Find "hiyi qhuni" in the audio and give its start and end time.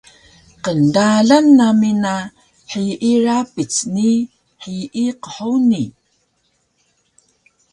4.63-5.83